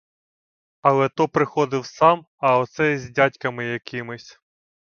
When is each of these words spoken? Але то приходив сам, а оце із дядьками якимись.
Але 0.81 1.09
то 1.09 1.27
приходив 1.29 1.85
сам, 1.85 2.25
а 2.37 2.59
оце 2.59 2.91
із 2.93 3.09
дядьками 3.09 3.65
якимись. 3.65 4.39